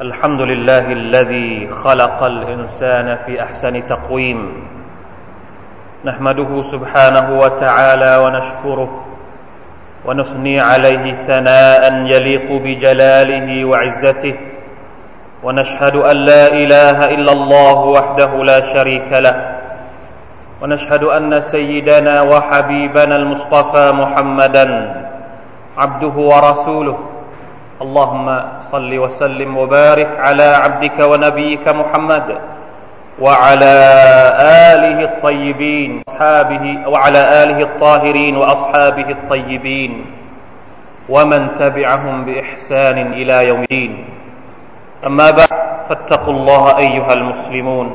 [0.00, 4.66] الحمد لله الذي خلق الإنسان في أحسن تقويم.
[6.04, 9.04] نحمده سبحانه وتعالى ونشكره
[10.04, 14.34] ونثني عليه ثناء يليق بجلاله وعزته.
[15.42, 19.36] ونشهد أن لا إله إلا الله وحده لا شريك له.
[20.62, 24.66] ونشهد أن سيدنا وحبيبنا المصطفى محمدا
[25.78, 27.13] عبده ورسوله.
[27.82, 28.26] اللهم
[28.60, 32.38] صل وسلم وبارك على عبدك ونبيك محمد
[33.20, 33.74] وعلى
[34.72, 40.06] آله الطيبين أصحابه وعلى آله الطاهرين وأصحابه الطيبين
[41.08, 44.04] ومن تبعهم بإحسان إلى يوم الدين.
[45.06, 45.50] أما بعد
[45.88, 47.86] فاتقوا الله أيها المسلمون.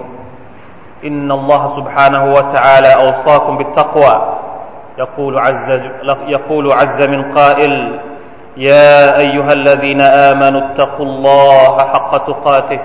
[1.06, 4.16] إن الله سبحانه وتعالى أوصاكم بالتقوى.
[4.98, 5.72] يقول عز,
[6.28, 8.00] يقول عز من قائل
[8.57, 12.81] يا أيها الذين آمنوا اتقوا الله حق تقاته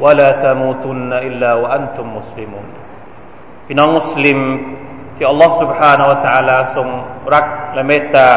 [0.00, 2.66] ولا تموتن إلا وأنتم مسلمون
[3.66, 4.38] พี่น้องมุสลิม
[5.16, 6.88] ที่อัลลอฮ์ سبحانه และ تعالى ทรง
[7.34, 8.28] รักและเมตตา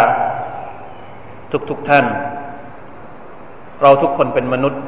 [1.69, 2.05] ทุกๆทท่าน
[3.81, 4.81] เราทุกคนเป็นมนุษย์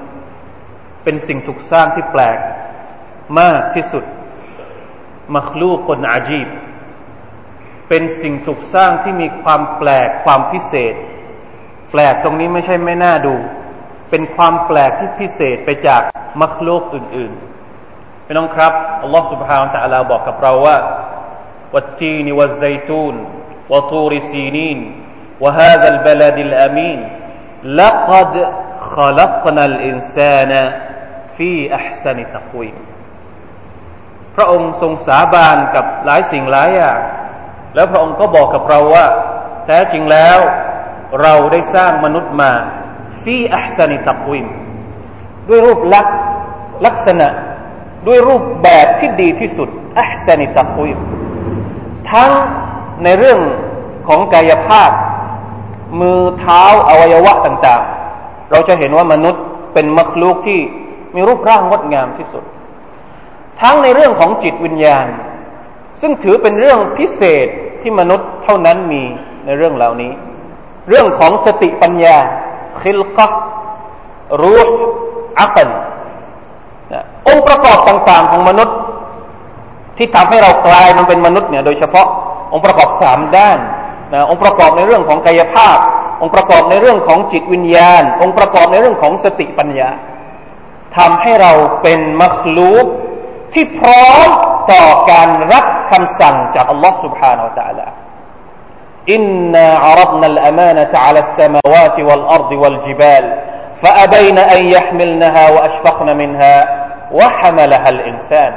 [1.03, 2.37] เป็นสิ่งถูกสร้างที่แปลก
[3.39, 4.03] มากที่สุด
[5.35, 6.47] มัคลูกนอาจีบ
[7.89, 10.93] เป็นสิ่งถูกสร้างที่มีความแปลกความพิเศษ
[11.91, 13.35] แปลกตรงนี้ไม่ใช่ไม่น่าดู
[14.09, 16.01] เป็นความแปลกที่พิเศษไปจาก
[16.41, 20.77] มัคลูกอื่นๆพี่น้องครับอัลลอฮฺ سبحانه และ تعالى บอกกับเราว่า
[21.73, 23.15] วัตตีนวัไซตูน
[23.71, 24.79] วตูริซีนีน
[25.43, 26.99] وهذا البلد الأمين
[27.81, 28.33] لقد
[28.95, 30.51] خلقنا الإنسان
[31.37, 32.75] في أحسن تقويم
[34.35, 36.99] พระองค์ทรงสาบานกับหลายสิ่งหลายอย่าง
[37.75, 39.05] แล้วพระองค์ก็บอกกับเราว่า
[39.65, 40.39] แท้จริงแล้ว
[41.22, 42.50] เราได้สร้างมนุษย์มา
[43.22, 44.46] ฟีอัพสนิตักวิม
[45.48, 46.16] ด้วยรูปลักษณ์
[46.86, 47.28] ลักษณะ
[48.06, 50.98] ด้วยรูปแบบที่ดีที่สุดอัพสนิตักวิม
[52.12, 52.30] ทั้ง
[53.04, 53.38] ในเรื่อง
[54.08, 54.90] ของกายภาพ
[56.00, 59.42] มือเท้าอวัยวะต่างๆ เราจะเห็นว่ามนุษย์
[59.74, 60.60] เป็นมัคลูกที่
[61.14, 62.44] มีรูปร่างงดงามที่สุด
[63.60, 65.06] ทั้งในเรื่องของจิตวิญญาณ
[66.00, 67.46] ซึ่งถือเป็นเรื่องพิเศษ
[67.82, 69.02] ที่มนุษย์เท่านั้นมี
[69.44, 70.12] ในเรื่องเหล่านี้
[70.89, 72.17] เรื่องของสติปัญญา
[72.81, 73.27] คิลกะ
[74.41, 74.77] รูห์
[75.41, 75.69] อักล
[77.27, 78.77] องค์ประกอบต่างๆของมนุษย์
[79.97, 82.07] ที่ทำให้เรากลายมันเป็นมนุษย์เนี่ยโดยเฉพาะ
[82.53, 83.57] องค์ประกอบสามด้าน
[84.13, 85.77] นะองค์ประกอบในเรื่องของกายภาพ
[86.21, 89.89] องค์ประกอบในเรื่องของจิตวิญญาณ องค์ประกอบในเรื่องของสติปัญญา
[90.97, 91.51] ทำให้เรา
[91.81, 92.85] เป็นมัคลูก
[93.53, 94.27] ที่พร้อม
[94.71, 97.87] ต่อการรับคำสั่งจากอัลลอฮ์ سبحانه และ تعالى
[99.10, 103.24] إنا عرضنا الأمانة على السماوات والأرض والجبال
[103.82, 106.54] فأبين أن يحملنها وأشفقن منها
[107.12, 108.52] وحملها الإنسان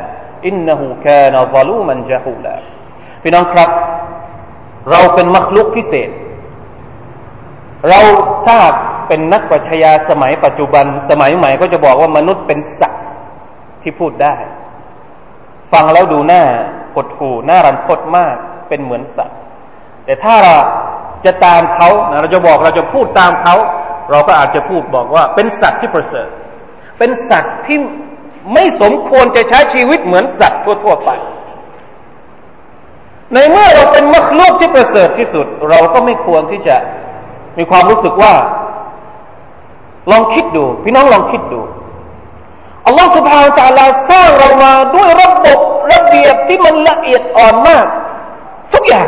[0.46, 2.56] إنه كان ظلوما جهولا
[3.24, 3.68] في نقرأ
[4.92, 6.10] เราเป็นมัคลุกพิเศษ
[7.90, 8.00] เรา
[8.48, 8.58] ถ้า
[9.08, 13.04] เป็นนักปัชญาสมัยปัจจุบัน สมัยใหม่ก็จะบอกว่ามนุษย์เป็นสัตว์
[13.82, 14.36] ที่พูดได้
[15.72, 16.44] ฟังแล้วดูหน้า
[16.96, 18.36] กดหูหน้ารันทดมาก
[18.70, 19.41] เป็นเหมือนสัตว์
[20.06, 20.56] แต่ถ้าเรา
[21.26, 21.90] จะตามเขา
[22.22, 23.56] เราจะบอกเราจะพูดตามเขา
[24.12, 26.30] เราก็อาจจะพูดบอกว่า เป็นสัตว์ที่ประเสริฐ
[26.98, 27.78] เป็นสัตว์ที่
[28.54, 31.10] ไม่สมควรจะใช้ชีวิตเหมือนสัตว์ทั่วๆไป
[33.34, 36.76] ในเมื่อเราเป็นมัคลูกที่ประเสริฐที่สุด เราก็ไม่ควรที่จะ
[37.58, 38.34] มีความรู้สึกว่า
[40.12, 41.62] ลองคิดดู พี่น้องลองคิดดู
[42.86, 45.60] อัลลอฮฺสุบฮานตะลาสร้างเรามาด้วยระบบ
[45.92, 47.86] ระเบียบที่มันละเอียดอ่อนมาก
[48.74, 49.08] ทุกอย่าง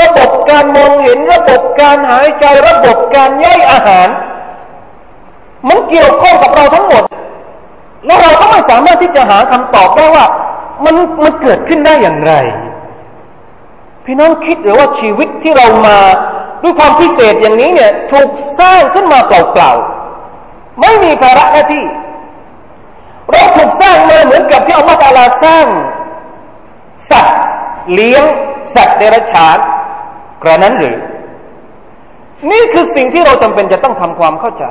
[0.00, 4.08] ระบบการมองเห็นระบบการหายใจระบบการย่อยอาหาร
[5.68, 7.04] มันเกี่ยวข้องกับเราทั้งหมด
[8.06, 10.26] แล้วเราก็ไม่สามารถที่จะหาคำตอบได้ว่า
[10.84, 10.94] มัน
[11.24, 12.32] มันเกิดขึ้นได้อย่างไร
[14.04, 15.98] พี่น้องคิดหรือว่าชีวิตที่เรามา
[16.62, 21.84] ด้วยความพิเศษอย่างนี้เนี่ยถูกสร้างขึ้นมาเปล่าๆไม่มีภาระหน้าที่
[23.30, 25.66] เราถูกสร้างมาเหมือนกับที่อัลลอฮฺตาลาสร้าง
[27.10, 27.38] สัตว์
[27.92, 28.24] เลี้ยง
[28.74, 29.58] สัตว์เดรัจฉาน
[30.43, 30.97] กระนั้นหรือ
[32.51, 34.65] นี่คือสิ่งที่เราจำเป็นจะต้องทำความเข้าใจ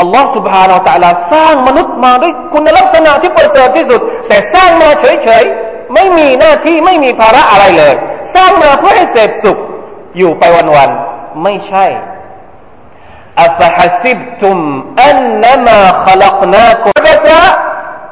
[0.00, 7.94] อัลลอฮฺ سبحانه และ تعالى สร้างมนุษย์มาด้วยคุณลักษณะที่ประเสริฐที่สุด แต่สร้างมาเฉยๆไม่มีหน้าที่ไม่มีภาระอะไรเลย
[8.34, 9.58] สร้างมาเพื่อให้เสพสุข
[10.18, 10.42] อยู่ไป
[10.76, 11.86] วันๆไม่ใช่
[13.46, 14.58] أفحسبتم
[15.10, 17.42] أنما خلقناكم عبثا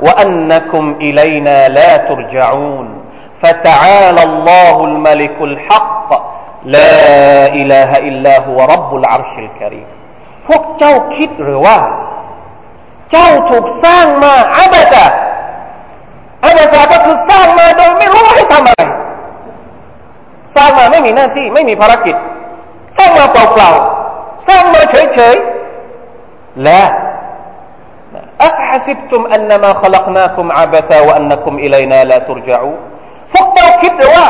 [0.00, 2.86] وأنكم إلينا لا ترجعون
[3.42, 6.10] فتعالى الله الملك الحق
[6.74, 6.94] لا
[7.60, 9.88] إله إلا هو رب العرش الكريم
[10.46, 11.78] พวกเจ้าคิดหรือว่า
[13.10, 15.06] เจ้าถูกสร้างมาอาบะ
[16.44, 18.82] อาบะก็คือสร้างมาโดยไม่รู้ว่าให้ทำอะไร
[20.56, 22.16] สร้างมาไม่มีหน้าที่ไม่มีภารกิจ
[22.96, 26.82] สร้างมาเปล่าๆ สร้างมาเฉยๆ และ
[28.44, 32.72] อัฟฮัสิบตุมอันนมาขลักนาคุมอาบะซาอันนัคุมอิลัยนาลาตุรจอู
[33.32, 34.26] พวกเจ้าคิดหรือว่า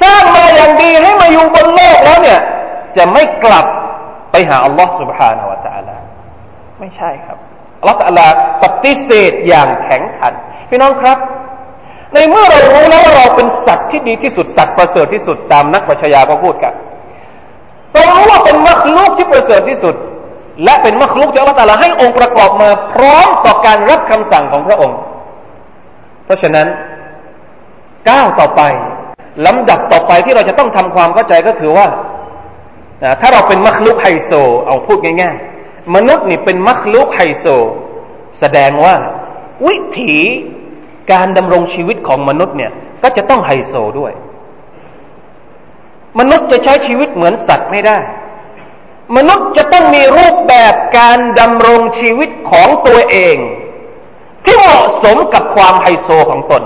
[0.00, 2.40] สร้างมาอย่างดีให้มาอยู่บนโลกแล้วเนี่ย
[2.96, 3.66] จะไม่กลับ
[4.32, 5.96] ไปหาอัลลอฮ์ سبحانه และ تعالى
[6.80, 7.38] ไม่ใช่ครับ
[7.80, 8.26] อัลลอฮ์ตะลา
[8.62, 10.32] ปฏิเสธอย่างแข็งขัน
[10.68, 11.18] พี่น้องครับ
[12.14, 16.72] ในเมื่อเรารู้แล้วว่าเราเป็นสัตว์ที่ดีที่สุดสัตว์ประเสริฐที่สุดตามนักปัชญาก็พูดกัน
[17.92, 19.94] เรารู้ว่าเป็นมรรคลูกที่ประเสริฐที่สุด
[20.64, 24.98] และเป็นมรรคลูกที่อัลลอฮ์ตะลาให้องค์ประกอบมา พร้อมต่อการรับคำสั่งของพระองค์
[26.24, 26.66] เพราะฉะนั้น
[28.08, 28.62] ก้าวต่อไป
[29.45, 31.87] ลำดับต่อไปที่เราจะต้องทำความเข้าใจก็คือว่า
[33.21, 34.31] ถ้าเราเป็นมัคลุกไฮโซ
[34.65, 37.45] เอาพูดง่ายๆ มนุษย์นี่เป็นมัคลุกไฮโซ
[38.39, 38.95] แสดงว่า
[39.67, 40.15] วิถี
[41.11, 42.71] การดำรงชีวิตของมนุษย์เนี่ย
[43.03, 44.13] ก็จะต้องไฮโซด้วย
[46.19, 47.97] มนุษย์จะใช้ชีวิตเหมือนสัตว์ไม่ได้
[49.17, 53.37] มนุษย์จะต้องมีรูปแบบการดำรงชีวิตของตัวเอง
[54.45, 56.63] ที่เหมาะสมกับความไฮโซของตน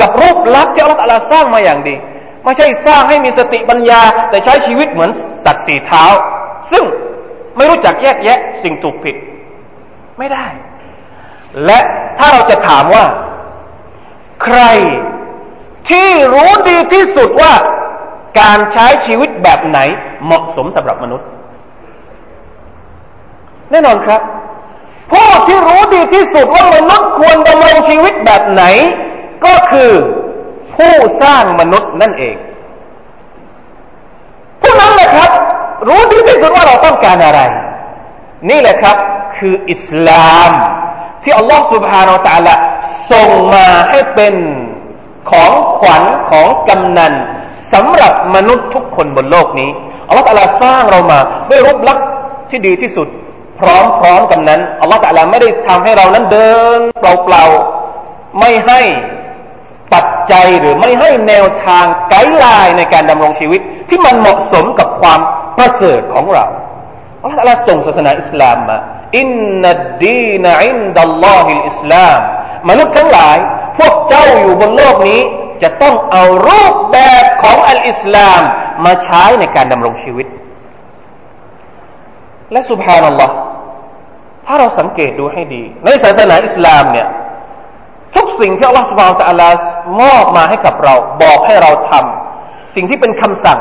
[0.00, 1.96] กับรูปลักษณ์ที่อัลลอฮฺสร้างมาอย่างดี
[2.44, 4.00] ไม่ใช่สร้างให้มีสติปัญญา
[4.30, 5.10] แต่ใช้ชีวิตเหมือน
[5.44, 6.04] สัตว์สี่เท้า
[6.72, 6.84] ซึ่ง
[7.56, 9.16] ไม่รู้จักแยกแยะสิ่งถูกผิด
[10.18, 10.46] ไม่ได้
[11.66, 11.78] และ
[12.18, 13.04] ถ้าเราจะถามว่า
[14.44, 14.60] ใคร
[15.90, 17.52] ที่รู้ดีที่สุดว่า
[18.40, 19.78] การใช้ชีวิตแบบไหน
[20.24, 21.28] เหมาะสมสำหรับมนุษย์
[23.70, 24.20] แน่นอนครับ
[25.12, 28.64] ผู้ที่รู้ดีที่สุดว่ามนุษย์ควรดำรงชีวิตแบบไหน
[29.45, 29.91] ก็คือ
[30.75, 32.35] ผู้สร้างมนุษย์นั่นเอง
[34.61, 35.31] ผู้นั้นแหละครับ
[35.87, 37.39] รู้ดีที่สุดว่าเราต้องการอะไร
[38.49, 38.97] นี่แหละครับ
[39.37, 40.51] คืออิสลาม
[41.23, 42.53] ที่อัลลอฮฺ سبحانه และ تعالى
[43.11, 44.35] ส่งมาให้เป็น
[45.31, 47.13] ของขวัญของกำนัน
[47.73, 49.69] สำหรับมนุษย์ทุกคนบนโลกนี้
[50.07, 52.05] อัลลอฮฺตาลาสร้างเรามาด้วยรูปลักษณ์
[52.49, 53.07] ที่ดีที่สุด
[53.59, 58.81] พร้อมๆกันนั้นอัลลอฮฺตาลาไม่ได้ทำให้เรานั้นเดินเปล่าๆไม่ให้
[59.22, 59.22] ปั
[60.30, 65.20] จจัยหรือไม่ให้แนวทางไกด์ไลน์ในการดำรงชีวิต ที่มันเหมาะสมกับความ
[65.56, 66.44] ประเสริฐของเรา
[67.22, 68.76] อัลลอฮฺส่งศาสนาอิสลามมา
[69.18, 69.28] إن
[69.62, 72.20] الدين عند الله الإسلام
[72.68, 73.36] มนุษย์ทั้งหลาย
[73.78, 75.20] พวกเจ้าอยู่บนโลกนี้
[75.62, 78.40] จะต้องเอารูปแบบของالإسلام
[78.84, 80.26] มาใช้ในการดำรงชีวิต
[82.52, 83.34] และسبحان الله
[84.46, 87.06] ถ้าเราสังเกตดูให้ดี ในศาสนาอิสลามเนี่ย
[88.14, 89.44] ทุกสิ่งที่อัลลอฮฺ سبحانه وتعالى
[90.00, 93.58] มอบมาให้กับเรา บอกให้เราทำสิ่งที่เป็นคำสั่ง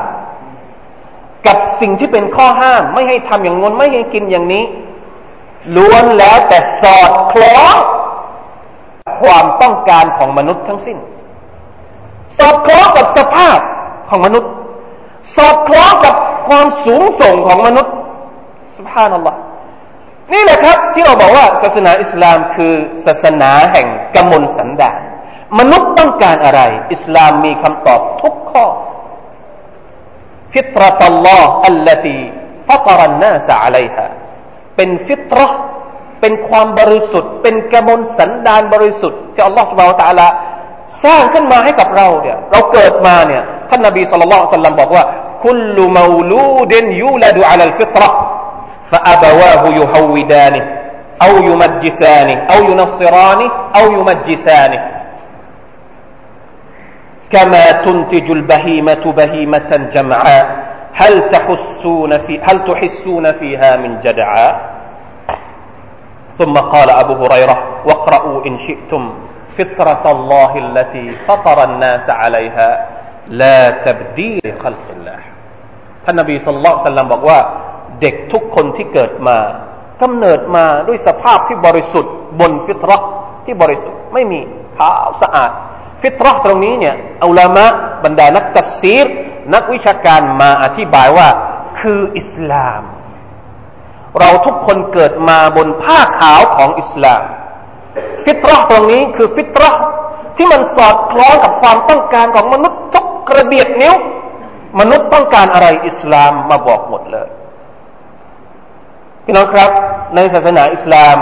[1.47, 4.63] กับสิ่งที่เป็นข้อห้าม ไม่ให้ทำอย่างงนไม่ให้กินอย่างนี้
[5.75, 7.75] ล้วนแล้วแต่สอดคล้อง
[9.19, 10.97] ความต้องการของมนุษย์ทั้งสิ้น
[12.37, 13.57] สอดคล้องกับสภาพ
[14.09, 14.51] ของมนุษย์
[15.35, 16.15] สอดคล้องกับ
[16.47, 17.93] ความสูงส่งของมนุษย์
[18.77, 19.37] สุภานัลลอฮ์
[20.33, 22.73] นี่แหละครับ ที่เราบอกว่าศาสนาอิสลามคือ
[23.05, 25.00] ศาสนาแห่ง กมลสันดาน
[25.58, 26.60] มนุษย์ต้องการอะไร
[26.92, 28.66] อิสลามมีคำตอบทุกข้อ
[30.52, 32.18] ฟิตรตัลลอฮ์อัลลตี
[32.68, 34.06] ฟัตรันนาสอะลัยฮะ
[34.76, 35.58] เป็นฟิตรห์
[36.20, 40.28] เป็นความบริสุทธิ์ เป็นกมลสันดานบริสุทธิ์ที่อัลลอฮฺสุบไบร์ตะลา
[41.04, 45.04] สร้างขึ้นมาให้กับเราเนี่ยเราเกิดมาเนี่ยท่านนบีสุลต่านสัลลัมบอกว่า
[45.44, 48.18] คุลมูลูดินยูลดูอัลลฟิตรห์
[48.90, 50.64] فأبواه يهودانه
[51.22, 54.80] أو يمجسانه أو ينصرانه أو يمجسانه
[57.30, 60.46] كما تنتج البهيمة بهيمة جمعاء
[60.92, 64.78] هل تحسون في هل تحسون فيها من جدعاء
[66.38, 67.56] ثم قال أبو هريرة
[67.86, 69.14] واقرأوا إن شئتم
[69.58, 72.86] فطرة الله التي فطر الناس عليها
[73.28, 75.18] لا تبديل خلق الله
[76.06, 77.40] فالنبي صلى الله عليه وسلم บอกว่า
[78.00, 79.38] เด็กทุกคนที่เกิดมา
[80.03, 83.07] กำเนิดมาด้วยสภาพที่บริสุทธิ์ บนفطرة
[83.45, 84.39] ที่บริสุทธิ์ไม่มี
[84.77, 85.51] ขาวสะอาด
[86.01, 87.65] فطرة ตรงนี้เนี่ย علماء
[88.03, 89.05] บรรดานักตัฟซีร
[89.53, 91.27] นักวิชาการมาอธิบายว่า
[91.79, 92.81] คืออิสลาม
[94.19, 97.23] เราทุกคนเกิดมาบนผ้าขาวของอิสลาม
[98.25, 99.81] فطرة ตรงนี้คือ فطرة
[100.37, 103.95] ที่มันสอดคล้องกับความต้องการของมนุษย์ทุกกระเบียดนิ้ว
[104.79, 107.29] มนุษย์ต้องการอะไรอิสลามมาบอกหมดเลย
[109.25, 109.71] พี่น้องครับ
[110.15, 111.17] ในศาสนาอิสลาม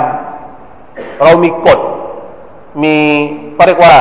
[1.24, 1.80] เรามีกฎ
[2.84, 2.98] มี
[3.68, 3.96] เรียกว่า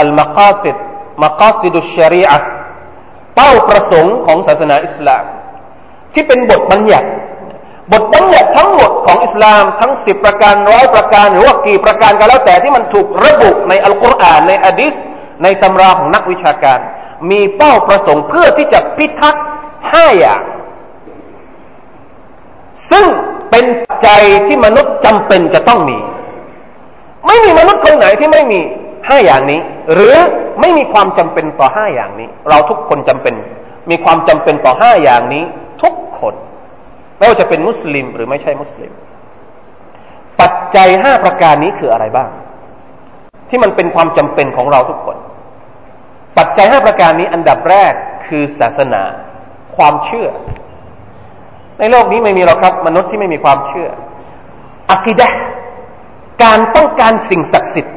[0.00, 0.76] อัลมาคาสิด
[1.22, 2.38] มาคาสิดุชรีอะ
[3.34, 5.24] เป้าประสงค์ของศาสนาอิสลาม
[6.14, 7.08] ที่เป็นบทบัญญัติ
[7.92, 14.94] บทบัญญัติทั้งหมดของอิสลามทั้งสิบประการร้อยประการ หรือว่ากี่ประการก็แล้วแต่ที่มันถูกระบุในอัลกุรอานในอะดิษ
[15.42, 16.78] ในตำราของนักวิชาการ
[17.30, 19.44] มีเป้าประสงค์เพื่อที่จะพิทักษ์
[19.92, 20.40] ห้าอย่าง
[22.90, 23.04] ซึ่ง
[23.50, 23.64] เป็น
[24.02, 24.08] ใจ
[24.46, 25.98] ที่มนุษย์จำเป็นจะต้องมี
[27.26, 28.60] ไม่มีมนุษย์คนไหนที่ไม่มี
[29.08, 29.60] ห้าอย่างนี้
[29.92, 30.14] หรือ
[30.60, 33.34] ไม่มีความจำเป็นต่อห้าอย่างนี้ เราทุกคนจำเป็น
[33.90, 35.44] มีความจำเป็นต่อห้าอย่างนี้
[35.82, 36.34] ทุกคน
[37.18, 38.92] ไม่ว่าจะเป็นมุสลิมหรือไม่ใช่มุสลิม
[40.40, 42.30] ปัจจัยห้าประการนี้คืออะไรบ้าง
[43.48, 45.16] ที่มันเป็นความจำเป็นของเราทุกคน
[46.38, 47.92] ปัจจัยห้าประการนี้อันดับแรก
[48.26, 49.02] คือศาสนา
[49.76, 50.28] ความเชื่อ
[51.78, 53.88] ในโลกนี้ไม่มีหรอกครับ มนุษย์ที่ไม่มีความเชื่อ
[54.90, 55.28] อักิดะ
[56.42, 57.94] การต้องการสิ่งศักดิ์สิทธิ์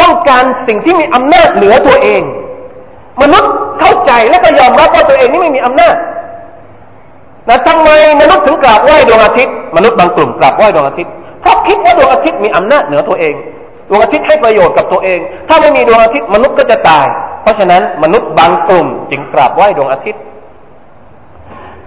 [0.00, 2.22] ต้องการสิ่งที่มีอำนาจเหนือตัวเอง
[3.22, 5.94] มนุษย์เข้าใจและก็ยอมรับว่าตัวเองนี่ไม่มีอำนาจ
[7.48, 7.88] นะทำไม
[8.20, 13.34] มนุษย์ถึงกราบไหว้ดวงอาทิตย์ มนุษย์บางกลุ่มกราบไหว้ดวงอาทิตย์เพราะคิดว่าดวงอาทิตย์มีอำนาจเหนือตัวเอง
[13.88, 17.06] ดวงอาทิตย์ให้ประโยชน์กับตัวเอง ถ้าไม่มีดวงอาทิตย์มนุษย์ก็จะตาย
[17.42, 20.20] เพราะฉะนั้นมนุษย์บางกลุ่มจึงกราบไหว้ดวงอาทิตย์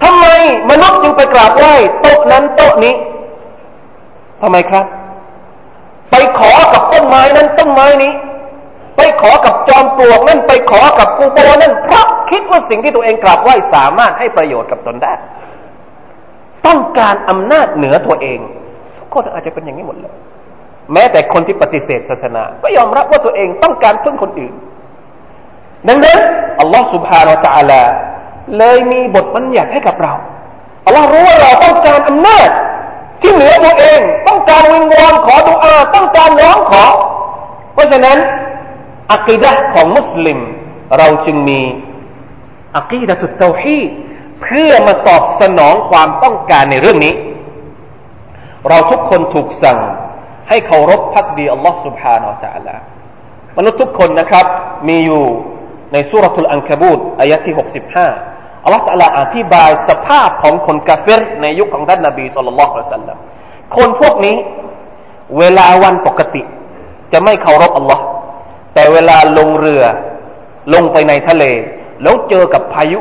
[0.03, 0.27] ทำไม
[0.71, 2.95] มนุษย์จึงไปกราบไหว้โต๊ะนั้นโต๊ะนี้
[4.43, 4.87] ทำไมครับ
[6.11, 8.13] ไปขอกับต้นไม้นั้นต้นไม้นี้
[8.97, 15.13] ไปขอกับจอมปลวกนั่นไปขอกับกูโบนั่นเพราะคิดว่าสิ่งที่ตัวเองกราบไหว้สามารถให้ประโยชน์กับตนได้
[16.67, 18.39] ต้องการอำนาจเหนือตัวเอง
[18.99, 20.15] ทุกคนอาจจะเป็นอย่างนี้หมดเลย
[20.93, 24.55] แม้แต่คนที่ปฏิเสธศาสนา ก็ยอมรับว่าตัวเองต้องการพึ่งคนอื่น
[25.89, 26.19] ดังนั้น
[26.61, 27.83] อัลลอฮฺ سبحانه และ تعالى
[28.59, 30.13] เลยมีบทบัญญัติให้กับเรา
[30.85, 32.49] อัลลอฮ์รู้ว่าเราต้องการอำนาจ
[33.21, 36.85] ที่เหนือตัวเอง ต้องการวิงวอนขอดุอาต้องการร้องขอ
[37.75, 38.19] เพราะฉะนั้น
[39.13, 40.39] อักีดะของมุสลิม
[40.99, 41.61] เราจึงมี
[42.77, 43.91] อักีดะตุตเตาฮีด
[44.43, 47.15] เพื่อมาตอบสนองความต้องการในเรื่องนี้
[48.69, 49.79] เราทุกคนถูกสั่ง
[50.49, 52.77] ให้เคารพพักดีอัลลอฮ์ سبحانه และ تعالى
[53.57, 54.47] มนุษย์ทุกคนนะครับ
[54.89, 55.25] มีอยู่
[55.93, 57.55] ในสุรทูลอันคบูตอายะที่
[57.97, 58.32] 65
[58.65, 63.19] อัลลอฮ์ตะลาอธิบายสภาพของคนกาเฟรในยุคของท่านนบีสุลต่านละอัลสัลลัม
[63.77, 64.37] คนพวกนี้
[65.39, 66.43] เวลาวันปกติ
[67.13, 68.03] จะไม่เคารพอัลลอฮ์
[68.75, 69.85] แต่เวลาลงเรือ
[70.75, 71.45] ลงไปในทะเล
[72.03, 73.01] แล้วเจอกับพายุ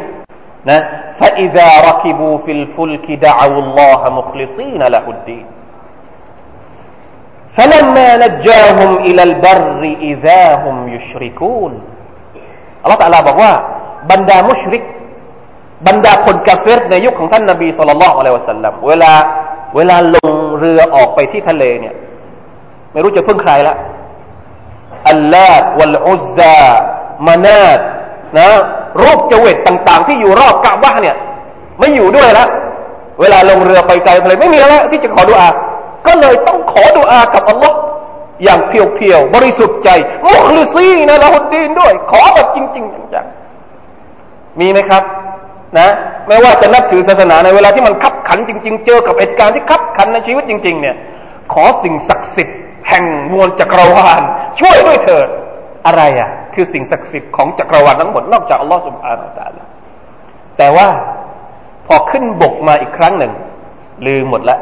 [0.69, 0.79] นะ
[1.19, 5.45] فإذا ركبوا في الفلك دعوا الله مخلصين له الدين
[7.57, 11.73] فلما نجاهم إلى البر إذا هم يشركون
[12.83, 13.51] อัลลอฮฺตะลาบอกว่า
[14.11, 14.83] บรรดามุชริก
[15.86, 19.12] บรรดาคนกาเฟรในยุคของท่านนบีสุลต่านละอัลลอฮฺสัลลัมเวลา
[19.76, 21.94] เวลาลงเรือออกไปที่ทะเลเนี่ย
[22.92, 23.74] ไม่รู้จะพึ่งใครละ
[25.10, 26.66] อัลลาฮ์วัลอุซซา
[27.26, 27.80] มานาด
[28.38, 28.48] นะ
[29.02, 31.16] รูปจเวตต่าง ๆ ที่อยู่รอบกาบะเนี่ย
[31.78, 32.48] ไม่อยู่ด้วยล้ว
[33.20, 35.48] เวลาลงเรือไปไกลทะเลไม่มีแล้วที่จะขอดุอา
[36.06, 37.76] ก็เลยต้องขอดุอากับอัลลอฮ์
[38.44, 39.88] อย่างเพียวๆบริสุทธิ์ใจ
[40.30, 45.02] มุคลิซีนะละหุดดีนด้วย ขอแบบจริง ๆ จังๆมีไหมครับ
[45.78, 45.88] นะ
[46.28, 50.96] ไม่ว่าจะนับถือศาสนาในเวลาที่มันคับขันจริง ๆ เจอกับเหตุการณ์ที่คับขันในชีวิตจริง ๆ เนี่ย
[51.52, 54.22] ขอสิ่งศักดิ์สิทธิ์แห่งมวลจักรวาล
[54.60, 55.28] ช่วยด้วยเถิด
[55.86, 59.66] อะไรอะ คือสิ่งศักดิ์สิทธิ์ของจักรวาลทั้งหมดนอกจากอัลลอฮฺสุบฮานาอัลลอฮ
[60.58, 60.88] แต่ว่า
[61.86, 63.32] พอขึ้นบกมาอีกครั้งหนึ่ง
[64.06, 64.60] ลืมหมดแล้ว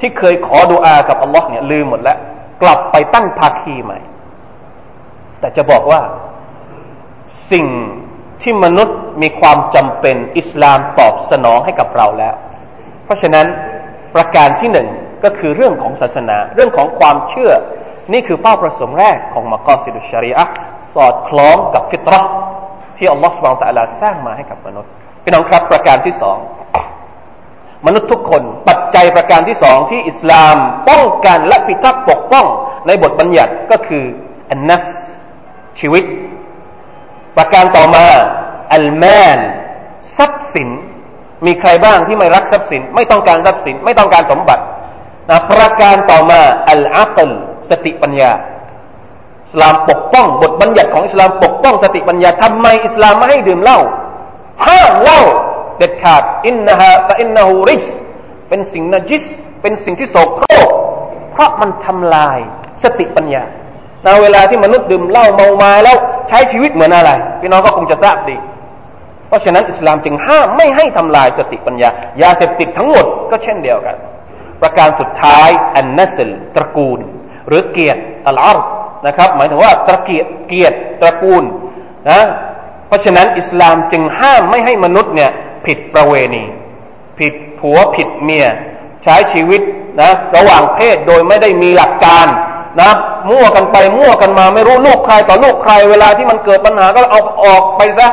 [0.00, 2.18] ที่เคยขอดุอากับอัลลอฮ์เนี่ยลืมหมดแล้ว
[2.62, 3.98] กลับไปตั้งภาคีใหม่
[5.40, 6.00] แต่จะบอกว่า
[7.50, 7.66] สิ่ง
[8.44, 12.34] ที่มนุษย์มีความจำเป็นอิสลามตอบสนองให้กับเราแล้ว
[13.04, 13.46] เพราะฉะนั้น
[14.14, 14.88] ประการที่หนึ่ง
[15.24, 17.52] ก็คือเรื่องของศาสนา เรื่องของความเชื่อ
[18.12, 20.44] นี่คือเป้าประสงค์แรกของมักอสิดุชารีอะ
[20.94, 22.32] สอดคล้องกับฟิตรห์
[22.96, 24.90] ที่อัลลอฮฺสุบานตะลาสร้างมาให้กับมนุษย์
[25.22, 26.38] พี่น้องครับประการที่สอง
[27.86, 30.56] มนุษย์ทุกคนปัจจัยประการที่สองที่อิสลาม
[30.88, 32.46] ป้องกันและพิทักษ์ปกป้อง
[32.86, 34.04] ในบทบัญญัติก็คือ
[34.50, 34.84] อันนัส
[35.80, 36.04] ชีวิต
[37.36, 38.06] ประการต่อมา
[38.74, 39.38] المال
[40.16, 40.68] ทรัพย์สิน
[41.46, 44.62] มีใครบ้างที่ไม่รักทรัพย์สิน ไม่ต้องการทรัพย์สิน ไม่ต้องการสมบัติ
[45.30, 47.30] นะประการต่อมาالعقل
[47.70, 48.32] สติปัญญา
[49.44, 53.78] อิสลามปกป้องบทบัญญัติของอิสลามปกป้องสติปัญญาทำไมอิสลามไม่ให้ดื่มเหล้า
[54.66, 55.20] ห้ามเหล้า
[55.78, 57.86] เด็ดขาดإنها فإنه رجس
[58.48, 59.24] เป็นสิ่งนะญิส
[59.62, 60.68] เป็นสิ่งที่โสโครก
[61.32, 62.38] เพราะมันทำลาย
[62.82, 63.44] สติปัญญา
[64.04, 65.96] ในเวลาที่มนุษย์ดื่มเหล้าเมามาแล้ว
[66.28, 68.36] ใช้ชีวิตเหมือนอะไร พี่น้องก็คงจะทราบดี
[69.28, 71.88] เพราะฉะนั้นอิสลามจึงห้ามไม่ให้ทำลายสติปัญญา
[72.22, 73.96] ยาเสพติดทั้งหมดก็เช่นเดียวกัน
[74.62, 77.00] ประการสุดท้ายอันนัสลตระกูล
[77.48, 78.64] หรือเกียรติอัลอาร์
[79.06, 81.44] นะครับ หมายถึงว่าตระเกียรติเกียรติตระกูล
[82.10, 82.20] นะ
[82.86, 85.30] เพราะฉะนั้นอิสลามจึงห้ามไม่ให้มนุษย์เนี่ย
[85.66, 86.44] ผิดประเวณี
[87.18, 88.46] ผิดผัวผิดเมีย
[89.04, 89.62] ใช้ชีวิต
[90.00, 92.26] นะระหว่างเพศโดยไม่ได้มีหลักการ
[92.80, 92.90] นะ
[93.30, 98.08] มั่วกันไปมั่วกันมา ไม่รู้ลูกใครต่อลูกใคร เวลาที่มันเกิดปัญหาก็เอาออกไปซะ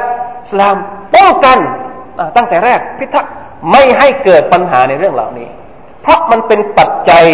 [0.49, 0.75] สลาม
[1.15, 1.57] ป้องกัน
[2.35, 3.33] ตั้งแต่แรกพิทักษ์
[3.71, 5.49] ไม่ให้เกิดปัญหาในเรื่องเหล่านี้
[6.01, 7.25] เพราะมันเป็นปัจจัย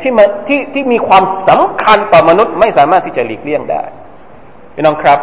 [0.00, 3.82] ที่มที่ที่มีความสำคัญต่อมนุษย์ไม่สามารถที่จะหลีกเลี่ยงได้
[4.74, 5.18] พี่น้องครับ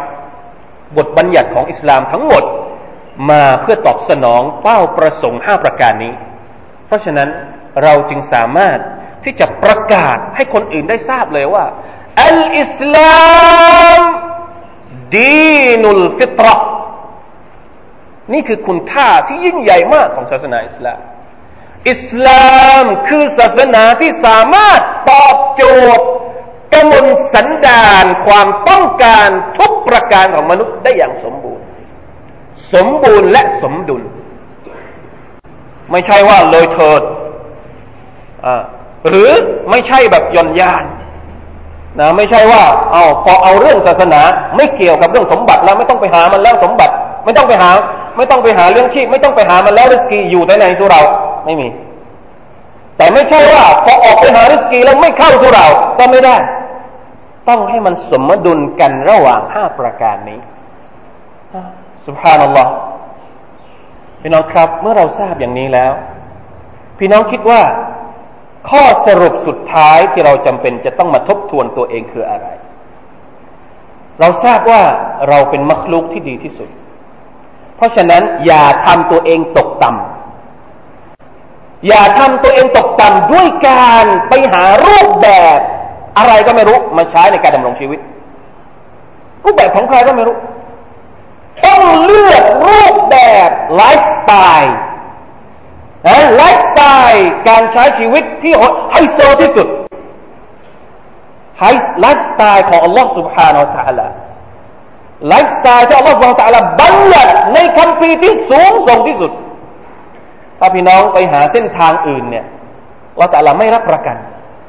[0.96, 2.44] บทบัญญัติของอิสลามทั้งหมด
[3.30, 6.12] มาเพื่อตอบสนองเป้าประสงค์ห้าประการนี้
[6.86, 7.28] เพราะฉะนั้น
[7.82, 8.78] เราจึงสามารถ
[9.24, 11.64] ที่จะประกาศให้คนอื่นได้ทราบเลยว่า
[12.22, 13.18] อัลอิสลา
[13.98, 14.00] ม
[15.16, 16.46] ดีนุลฟิตร
[18.32, 21.00] นี่คือคุณค่าที่ยิ่งใหญ่มากของศาสนาอิสลาม
[21.90, 25.62] อิสลามคือศาสนาที่สามารถตอบโจ
[25.98, 26.06] ทย์
[26.74, 29.28] กมลสันดานความต้องการ
[29.58, 31.64] ทุกประการของมนุษย์ได้อย่างสมบูรณ์
[32.72, 34.02] สมบูรณ์และสมดุล
[35.90, 37.02] ไม่ใช่ว่าเลยเถิด
[39.08, 39.30] หรือ
[39.70, 40.84] ไม่ใช่แบบย่อนยาน
[42.00, 44.20] นะไม่ใช่ว่าเอาพอเอาเรื่องศาสนา
[44.56, 46.94] ไม่เกี่ยวกับเรื่องสมบัติแล้วไม่ต้องไปหามันแล้วสมบัติ
[47.24, 47.70] ไม่ต้องไปหา
[48.16, 51.00] ไม่ต้องไปหาเรื่องชีพไม่ต้องไปหามันแล้วริสกีอยู่ในไหนสุเรา
[51.44, 51.68] ไม่มี
[52.96, 55.66] แต่ไม่ใช่ว่าพอออกไปหาริสกีแล้วไม่เข้าสุเรา
[55.98, 56.36] ก็ไม่ได้
[57.48, 60.40] ต้องให้มันสมดุลกันระหว่างห้าประการนี้
[62.06, 62.72] สุภานัลลอฮ์
[64.20, 65.92] พี่น้องครับ เมื่อเราทราบอย่างนี้แล้ว
[66.98, 67.60] พี่น้องคิดว่า
[68.70, 72.46] ข้อสรุปสุดท้ายที่เราจำเป็นจะต้องมาทบทวนตัวเองคืออะไร
[74.20, 74.82] เราทราบว่า
[75.28, 76.68] เราเป็นมักลุกที่ดีที่สุด
[77.76, 85.58] เพราะฉะนั้นอย่าทำตัวเองตกต่ำอย่าทำตัวเองตกต่ำด้วยการไปหารูปแบบ
[86.18, 88.00] อะไรก็ไม่รู้มาใช้ในการดำรงชีวิต
[89.44, 90.36] รูปแบบของใครก็ไม่รู้
[91.64, 93.16] ต้องเลือกรูปแบ
[93.48, 94.76] บไลฟ์สไตล์
[96.37, 98.53] ไลฟ์สไตล์การใช้ชีวิตที่
[98.91, 99.67] ไฮโซที่สุด
[101.59, 101.65] ไฮ
[102.01, 104.07] ไลฟ์สไตล์ของ Allah سبحانه และ تعالى
[105.27, 109.31] ไลฟ์สไตล์ที่ Allah سبحانه และ تعالى บัญญัติในคำพีที่สูงส่งที่สุด
[110.59, 112.45] ถ้าพี่น้องไปหาเส้นทางอื่นเนี่ย
[113.17, 114.17] เราแต่ละไม่รับประกัน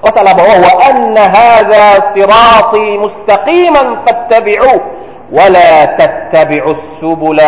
[0.01, 4.75] เราแต่ละบอกว่าว่าอันนฮาซาซิราตีมุสตะกีมันฟัตตบิอู
[5.37, 7.41] วะลาตัตตบิอุสซุบุล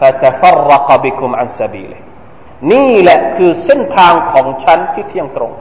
[0.00, 1.98] ฟัตฟรกบิคุมอันซาบีลิ
[2.72, 5.52] นี่แหละคือเส้นทางของฉันที่เที่ยงตรง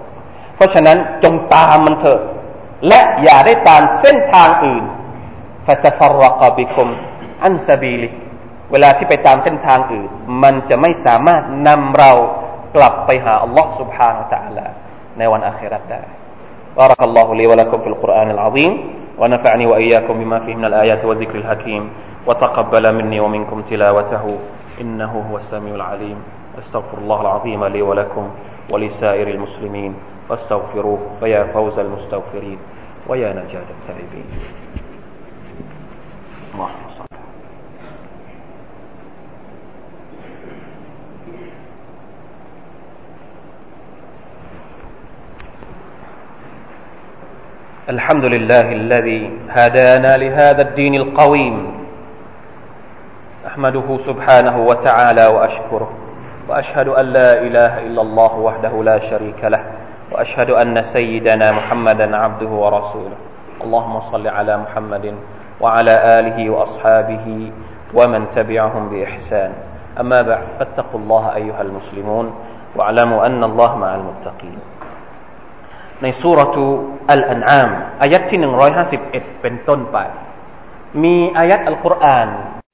[0.55, 2.19] เพราะฉะนั้นจงตามมันเถอะ
[2.87, 4.83] และอย่าได้ตามเส้นทางอื่น
[5.65, 6.89] ฟาตฟรกบิคม
[7.43, 8.09] อันซาบีลิ
[8.71, 10.09] เวลาที่ไปตามเส้นทางอื่น
[10.43, 12.11] มันจะไม่สามารถนำเรา
[12.75, 14.67] กลับไปหาอัลลอฮ์ سبحانه และ تعالى
[15.17, 16.01] ในวันอาคราตได้
[16.79, 18.71] بارك الله لي ولكم في القرآن العظيم
[19.21, 21.83] ونفعني وإياكم بما فيه من الآيات والذكر الحكيم
[22.27, 24.25] وتقبل مني ومنكم تلاوته
[24.81, 26.17] إنه هو السميع العليم
[26.58, 28.30] أستغفر الله العظيم لي ولكم
[28.70, 29.94] ولسائر المسلمين
[30.28, 32.58] فاستغفروه فيا فوز المستغفرين
[33.08, 34.24] ويا نجاة التائبين.
[36.54, 37.04] اللهم صل
[47.88, 51.78] الحمد لله الذي هدانا لهذا الدين القويم.
[53.46, 56.07] أحمده سبحانه وتعالى وأشكره.
[56.47, 59.63] واشهد ان لا اله الا الله وحده لا شريك له
[60.11, 63.17] واشهد ان سيدنا محمدا عبده ورسوله
[63.63, 65.05] اللهم صل على محمد
[65.61, 67.51] وعلى اله واصحابه
[67.93, 69.51] ومن تبعهم باحسان
[69.99, 72.33] اما بعد فاتقوا الله ايها المسلمون
[72.75, 74.59] واعلموا ان الله مع المتقين
[76.01, 76.65] ในสุรทู
[77.11, 77.69] อัลอันอาม
[78.01, 78.39] อายัดที่
[78.89, 79.97] 151เป็นต้นไป
[81.03, 82.27] มีอายัดอัลกุรอาน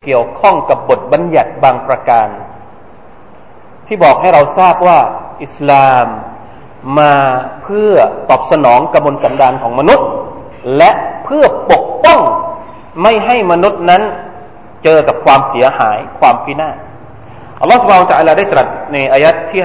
[0.06, 2.28] เกี่ยวข้องกับบทบัญญัติบางประการ
[3.88, 5.00] ที่บอกให้เราทราบว่า
[5.44, 6.08] อิสลาม
[6.98, 7.14] มา
[7.64, 7.94] เพื่อ
[8.30, 10.08] ตอบสนองกระบวนสันดานของมนุษย์
[10.78, 10.92] และ
[11.26, 12.20] เพื่อปกป้อง
[13.02, 14.02] ไม่ให้มนุษย์นั้น
[14.84, 16.76] เจอกับความเสียหายความพินาศ
[17.62, 19.62] อัลลอฮฺสุบานตะอัลาได้ตรัสในอายัดที่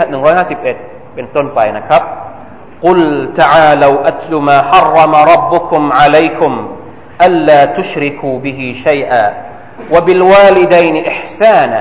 [0.57, 2.02] 151เป็นต้นไปนะครับ
[2.85, 6.52] قل تعالوا أتل ما حرم ربكم عليكم
[7.26, 9.24] ألا تشركوا به شيئا
[9.90, 11.80] وبالوالدين إحسانا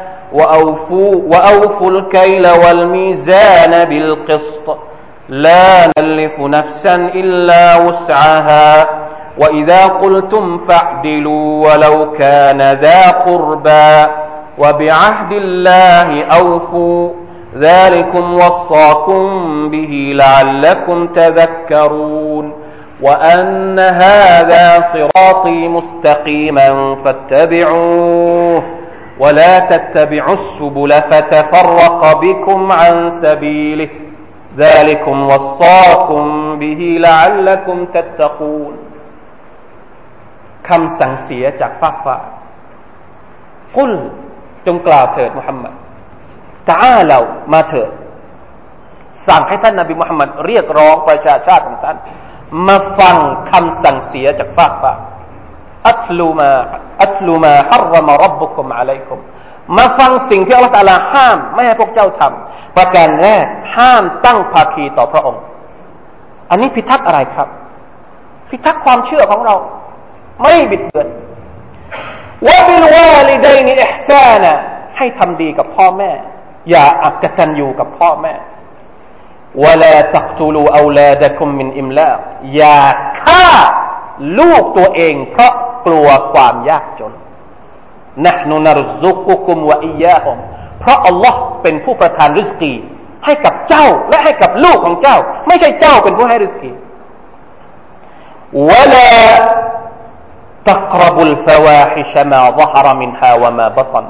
[0.33, 4.77] وأوفوا, وأوفوا الكيل والميزان بالقسط.
[5.29, 8.87] لا نكلف نفسا إلا وسعها.
[9.37, 14.11] وإذا قلتم فاعدلوا ولو كان ذا قربى.
[14.57, 17.09] وبعهد الله أوفوا.
[17.57, 22.53] ذلكم وصاكم به لعلكم تذكرون.
[23.01, 28.80] وأن هذا صراطي مستقيما فاتبعوه.
[29.20, 33.88] ولا تتبعوا السبل فتفرق بكم عن سبيله
[34.56, 36.24] ذلكم وصاكم
[36.58, 38.74] به لعلكم تتقون
[40.68, 42.16] คำสั่งเสียจากฟากฟ้า
[43.76, 43.92] กุล
[44.66, 45.74] จงกล่าวเถิดมุฮัมมัด
[46.68, 47.18] ตาเรา
[47.52, 47.90] มาเถิด
[49.26, 51.96] สั่งให้ท่านนบีมุฮัมมัดเรียกร้องประชาชาติของท่าน
[52.66, 53.16] มาฟัง
[53.50, 54.92] คำสั่งเสียจากฟากฟ้า
[55.87, 56.51] อัตลูมา
[57.03, 59.19] อัตลูมาฮารรมารับบุคุมอะลัยคุม
[59.77, 63.45] มาฟังสิ่งที่อัลลอฮฺตาลาห้าม ไม่ให้พวกเจ้าทำประการแรก
[63.77, 65.41] ห้ามตั้งภาคีต่อพระองค์
[66.49, 67.47] อันนี้พิทักษ์อะไรครับ
[68.49, 69.55] พิทักษ์ความเชื่อของเรา
[70.41, 71.07] ไม่บิดเบือน
[72.47, 74.51] วะบิลวาลิดัยนิอิฮซานะ
[74.97, 76.11] ให้ทำดีกับพ่อแม่
[76.69, 78.33] อย่าอักตันอยู่กับพ่อแม่
[79.65, 82.09] วลาตักตูลูอูลาดะคุมมินอิมลา
[82.55, 82.81] อย่า
[83.21, 83.45] ฆ่า
[84.39, 85.53] ลูกตัวเอง เพราะ
[85.85, 87.13] กลัวความยากจน
[88.25, 90.37] นะนุนรซุกุกุมวะอียะฮม
[90.79, 92.73] เพราะอัลลอฮ์เป็นผู้ประทานริสกี
[93.25, 96.71] ให้กับเจ้าและให้กับลูกของเจ้า ไม่ใช่เจ้าเป็นผู้ให้ริสกี
[98.69, 99.11] วะลา
[100.69, 104.05] ตักรบุลฟาวาฮิชมาซะฮรมินฮาวมาบตัน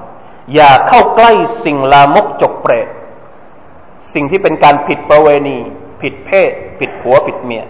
[0.56, 1.32] อย่าเข้าใกล้
[1.64, 2.88] สิ่งลามกจกเปรต
[4.14, 5.58] สิ่งที่เป็นการผิดประเวณี
[6.02, 7.64] ผิดเพศ ผิดผัวผิดเมีย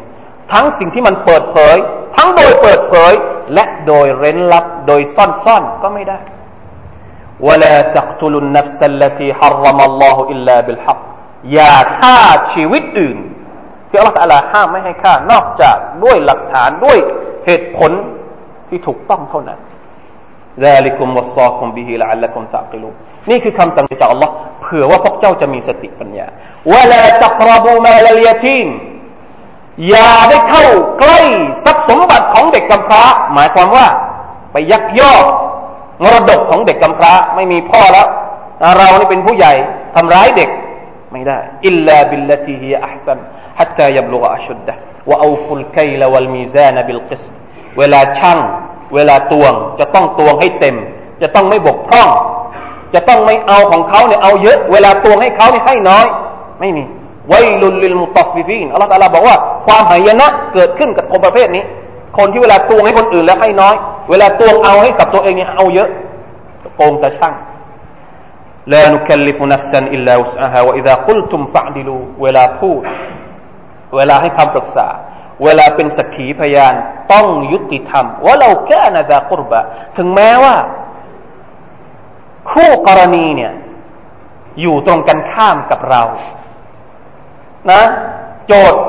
[0.52, 1.76] ทั้งสิ่งที่มันเปิดเผย
[2.16, 3.12] ทั้งโดยเปิดเผย
[3.54, 6.18] และโดยเร้นลับ โดยซ่อนๆก็ไม่ได้
[7.46, 11.00] ولا تقتلوا النفس التي حرم الله إلا بالحق
[11.52, 12.18] อย่าฆ่า
[12.52, 13.18] ชีวิตอื่น
[13.88, 16.98] ที่อัลลอฮฺตะลาห้ามไม่ให้ฆ่านอกจากด้วยหลักฐานด้วย
[17.46, 17.92] เหตุผล
[18.68, 19.58] ที่ถูกต้องเท่านั้น
[20.66, 22.94] ذلكم وصاكم به لعلكم تعقلون
[23.30, 24.32] นี่คือคำสั่งจากอัลลอฮ์
[24.62, 26.26] เผื่อว่าพวกเจ้าจะมีสติปัญญา
[26.72, 28.68] ولا تقربوا مال اليتيم
[29.87, 30.65] อย่าได้เข้า
[30.99, 31.19] ใกล้
[31.63, 33.87] ทรัพย์สมบัติของเด็กกำพร้า หมายความว่า
[34.51, 35.25] ไปยักยอก
[36.03, 38.07] มรดกของเด็กกำพร้า ไม่มีพ่อแล้ว
[38.77, 39.53] เรานี่เป็นผู้ใหญ่
[39.95, 40.49] ทำร้ายเด็ก
[41.11, 43.19] ไม่ได้อิลลาบิลลติฮิอัพซัน
[43.59, 44.73] ฮัตตายับลุกอัชุดดะ
[45.09, 47.23] วะอูฟุลไกลวัลมีซานบิลกิส
[47.77, 48.39] เวลาช่าง
[48.95, 50.75] เวลาตวง จะต้องตวงให้เต็ม
[51.21, 52.09] จะต้องไม่บกพร่อง
[52.93, 56.05] จะต้องไม่เอาของเขาเนี่ยเอาเยอะ เวลาตวงให้เขาเนี่ยให้น้อย
[56.59, 56.83] ไม่มี
[57.28, 61.64] ไวลุลลิลมุตฟิฟีนอัลลอฮฺตาลาบอกว่าความหายนะเกิดขึ้นกับคนประเภทนี้
[62.18, 63.74] คนที่เวลาตวงให้คนอื่นแล้วให้น้อย
[64.10, 65.88] เวลาตวงเอาให้กับตัวเองเนี่ยเอาเยอะ
[66.76, 67.34] โกงแต่ช่าง
[68.74, 72.80] لا نكلف نفسا إلا وسعها وإذا قلتم فاعدلوا เวลาพูด
[73.96, 74.88] เวลาให้คำปรึกษา
[75.44, 76.74] เวลาเป็นสักขีพยาน
[77.12, 79.60] ต้องยุติธรรมว่าเราแค่นาดากุรบะ
[79.96, 80.54] ถึงแม้ว่า
[82.50, 83.52] คู่กรณีเนี่ย
[84.60, 86.02] อยู่ตรงกันข้ามกับเรา
[87.69, 87.81] นะ
[88.47, 88.79] โจทก์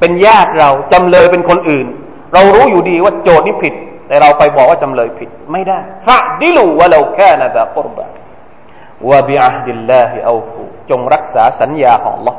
[0.00, 1.86] เป็นญาติเราจำเลยเป็นคนอื่น
[2.34, 3.74] เรารู้อยู่ดีว่าโจทก์นี่ผิด
[4.08, 12.34] แต่เราไปบอกว่าจำเลยผิด ไม่ได้فاعدلوا ولو كان ذا قربى وبعهد الله أوفوا จงรักษาสัญญาของ Allah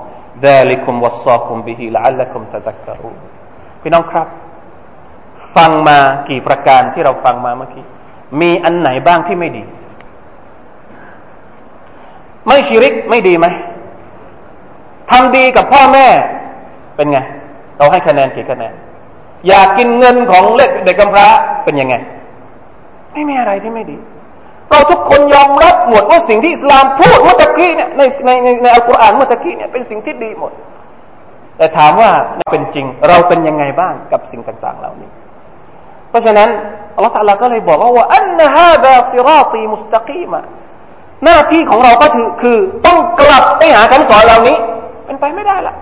[0.45, 2.11] ดาลิคุมวัสซาคุมบิฮิลอั
[3.81, 4.27] พี่น้องครับ
[5.55, 5.97] ฟังมา
[6.29, 7.83] กี่ประการที่เราฟังมาเมื่อกี้
[8.41, 9.63] มีอันไหนบ้างที่ไม่ดี
[12.47, 13.47] ไม่ชิริกไม่ดีไหม
[15.11, 16.07] ทำดีกับพ่อแม่
[16.95, 17.19] เป็นไง
[17.77, 18.73] เราให้คะแนนกี่คะแนน
[19.47, 21.27] อยากกินเงินของเล็กเด็กกำพร้า
[21.63, 21.95] เป็นยังไง
[23.13, 23.97] ไม่มีอะไรที่ไม่ดี
[24.69, 30.51] เราทุกคนยอมรับหมดว่าสิ่งที่อิสลามพูดเมื่อกี้เนี่ยในในในในอัลกุรอานเมื่อกี้เนี่ยเป็นสิ่งที่ดีหมด
[31.57, 32.09] แต่ถามว่า
[32.51, 35.09] เป็นจริง เราเป็นยังไงบ้างกับสิ่งต่าง ๆ เหล่านี้
[36.09, 36.49] เพราะฉะนั้น
[36.95, 40.39] อัลลอฮฺตาลาก็เลยบอกว่าอันนฮาดาซิราตีมุสตะกีมะ
[41.25, 44.57] หน้าที่ของเราก็คือคือต้องกลับไปหาคำสอนเหล่านี้
[45.11, 45.75] เป็นไปไม่ได้ละ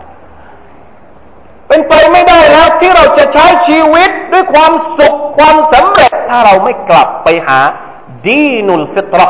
[1.68, 7.60] เป็นไปไม่ได้แล้วที่เราจะใช้ชีวิตด้วยความสุขความสำเร็จ ถ้าเราไม่กลับไปหา
[8.28, 9.22] ดีนุลฟิตร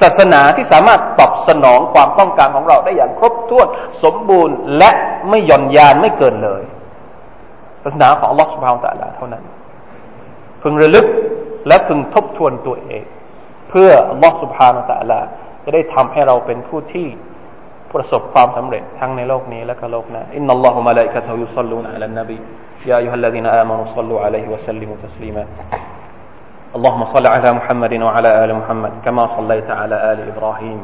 [0.00, 3.66] ศาสนาที่สามารถตอบสนองความต้องการของเราได้อย่างครบถ้วน
[4.04, 4.90] สมบูรณ์และ
[5.28, 6.62] ไม่หย่อนยานไม่เกินเลย
[7.84, 9.44] ศาสนาของลอสุบาวตะลาเท่านั้น
[10.62, 11.06] พึงระลึก
[11.68, 13.04] และพึงทบทวนตัวเอง
[13.68, 13.90] เพื่อ
[14.22, 15.20] อัลลอฮ์ سبحانه وتعالى
[15.64, 17.06] จะได้ทำให้เราเป็นผู้ที่
[17.93, 22.37] ประสบความสำเร็จทั้งในโลกนี้และก็โลกหน้าอินนัลลอฮฺมะลาอิกะตฮุยุซัลลูนอะลันนบี
[22.89, 25.43] ยาอัยฮัลลดีนอามานุซัลลูอะลัยฮิวะซัลลิมุตัสลีมา
[26.77, 30.79] اللهم صل على محمد وعلى ال محمد كما صليت على ال ابراهيم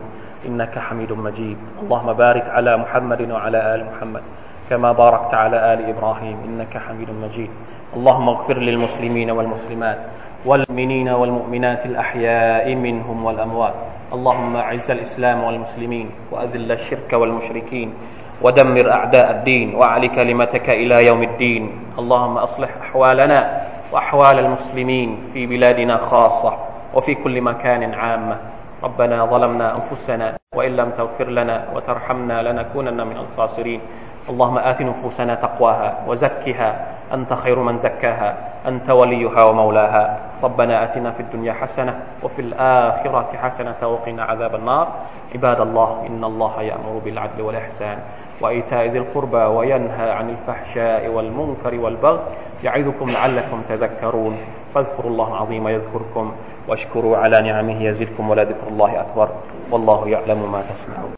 [0.48, 4.24] انك حميد مجيد اللهم بارك على محمد وعلى ال محمد
[4.70, 7.52] كما باركت على ال ابراهيم انك حميد مجيد
[7.98, 10.00] اللهم اغفر للمسلمين والمسلمات
[10.45, 13.75] والمؤمنين والمؤمنات الأحياء منهم والأموات.
[14.13, 17.95] اللهم أعز الإسلام والمسلمين وأذل الشرك والمشركين
[18.43, 21.63] ودمر أعداء الدين وأعل كلمتك إلى يوم الدين.
[21.99, 23.61] اللهم أصلح أحوالنا
[23.93, 26.53] وأحوال المسلمين في بلادنا خاصة
[26.95, 28.37] وفي كل مكان عامة.
[28.83, 33.81] ربنا ظلمنا أنفسنا وإن لم تغفر لنا وترحمنا لنكونن من الخاسرين.
[34.29, 36.71] اللهم آت نفوسنا تقواها وزكها
[37.13, 38.37] أنت خير من زكاها
[38.69, 40.19] أنت وليها ومولاها.
[40.43, 44.89] ربنا آتنا في الدنيا حسنة وفي الآخرة حسنة وقنا عذاب النار.
[45.35, 47.99] عباد الله إن الله يأمر بالعدل والإحسان
[48.41, 52.21] وإيتاء ذي القربى وينهى عن الفحشاء والمنكر والبغي
[52.65, 54.37] يعظكم لعلكم تذكرون.
[54.75, 56.33] فاذكروا الله العظيم يذكركم
[56.69, 59.29] واشكروا على نعمه يزدكم ولذكر الله أكبر.
[59.71, 61.09] والله يعلم ما تصنعون.